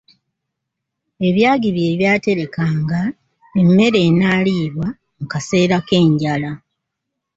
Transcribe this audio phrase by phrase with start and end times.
[1.27, 3.01] Ebyagi bye byaterekanga
[3.61, 6.51] emmere enaaliibwa mu kaseera k'enjala.